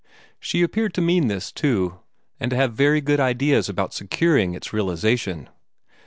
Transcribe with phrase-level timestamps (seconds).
[0.39, 1.99] She appeared to mean this, too,
[2.39, 5.47] and to have very good ideas about securing its realization.